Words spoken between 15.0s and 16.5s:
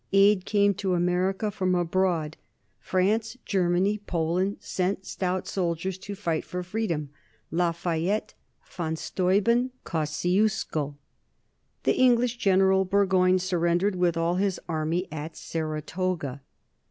at Saratoga.